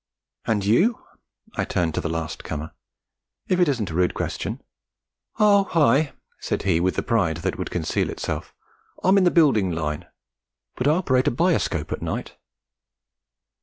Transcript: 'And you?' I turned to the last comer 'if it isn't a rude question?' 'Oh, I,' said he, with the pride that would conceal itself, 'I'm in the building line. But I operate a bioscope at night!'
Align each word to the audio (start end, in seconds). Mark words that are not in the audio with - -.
'And 0.45 0.65
you?' 0.65 1.03
I 1.57 1.63
turned 1.63 1.93
to 1.93 2.01
the 2.01 2.09
last 2.09 2.43
comer 2.43 2.71
'if 3.49 3.59
it 3.59 3.69
isn't 3.69 3.91
a 3.91 3.93
rude 3.93 4.15
question?' 4.15 4.59
'Oh, 5.37 5.69
I,' 5.75 6.13
said 6.39 6.63
he, 6.63 6.79
with 6.79 6.95
the 6.95 7.03
pride 7.03 7.37
that 7.45 7.59
would 7.59 7.69
conceal 7.69 8.09
itself, 8.09 8.51
'I'm 9.03 9.19
in 9.19 9.25
the 9.25 9.29
building 9.29 9.69
line. 9.69 10.07
But 10.75 10.87
I 10.87 10.95
operate 10.95 11.27
a 11.27 11.31
bioscope 11.31 11.91
at 11.91 12.01
night!' 12.01 12.35